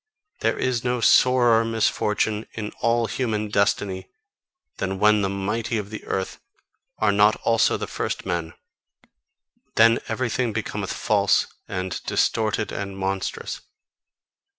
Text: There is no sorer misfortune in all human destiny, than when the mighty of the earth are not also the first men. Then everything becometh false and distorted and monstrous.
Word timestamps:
There 0.39 0.57
is 0.57 0.83
no 0.83 0.99
sorer 0.99 1.63
misfortune 1.63 2.47
in 2.53 2.71
all 2.81 3.05
human 3.05 3.49
destiny, 3.49 4.09
than 4.77 4.97
when 4.97 5.21
the 5.21 5.29
mighty 5.29 5.77
of 5.77 5.91
the 5.91 6.03
earth 6.05 6.39
are 6.97 7.11
not 7.11 7.35
also 7.43 7.77
the 7.77 7.85
first 7.85 8.25
men. 8.25 8.53
Then 9.75 9.99
everything 10.07 10.53
becometh 10.53 10.91
false 10.91 11.45
and 11.67 12.03
distorted 12.05 12.71
and 12.71 12.97
monstrous. 12.97 13.61